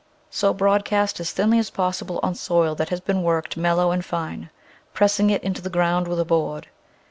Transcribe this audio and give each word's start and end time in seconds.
Sow 0.31 0.51
broadcast 0.51 1.19
as 1.19 1.31
thinly 1.31 1.59
as 1.59 1.69
possible 1.69 2.19
on 2.23 2.33
soil 2.33 2.73
that 2.73 2.89
has 2.89 2.99
been 2.99 3.21
worked 3.21 3.55
mellow 3.55 3.91
and 3.91 4.03
fine, 4.03 4.49
pressing 4.95 5.29
it 5.29 5.43
into 5.43 5.61
the 5.61 5.69
ground 5.69 6.07
with 6.07 6.19
a 6.19 6.25
board. 6.25 6.69